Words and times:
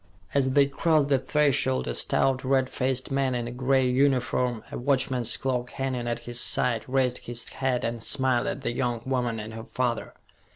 As 0.33 0.53
they 0.53 0.65
crossed 0.65 1.09
the 1.09 1.19
threshold 1.19 1.87
a 1.87 1.93
stout, 1.93 2.43
red 2.43 2.71
faced 2.71 3.11
man 3.11 3.35
in 3.35 3.47
a 3.47 3.51
gray 3.51 3.87
uniform, 3.87 4.63
a 4.71 4.77
watchman's 4.79 5.37
clock 5.37 5.69
hanging 5.69 6.07
at 6.07 6.17
his 6.25 6.39
side, 6.39 6.83
raised 6.89 7.19
his 7.19 7.47
hat 7.47 7.83
and 7.83 8.01
smiled 8.03 8.47
at 8.47 8.61
the 8.61 8.73
young 8.73 9.03
woman 9.05 9.39
and 9.39 9.53
her 9.53 9.65
father. 9.65 10.15